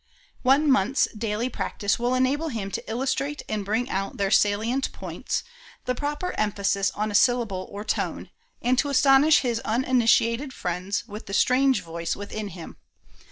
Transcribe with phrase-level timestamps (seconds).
[0.41, 5.43] One month's daily practice will enable him to illustrate and bring out their salient points,
[5.85, 8.31] the proper emphasis on a syllable or a tone,
[8.63, 12.77] and to astonish his uninitiated friends with the" strange voice" within him.